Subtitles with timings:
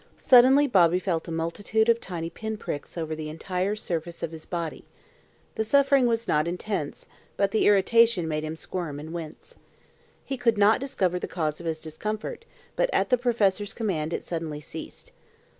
[0.17, 4.47] Suddenly Bobby felt a multitude of tiny pin pricks over the entire surface of his
[4.47, 4.83] body.
[5.53, 7.05] The suffering was not intense,
[7.37, 9.53] but the irritation made him squirm and wince.
[10.25, 12.45] He could not discover the cause of his discomfort,
[12.75, 15.11] but at the professor's command it suddenly ceased.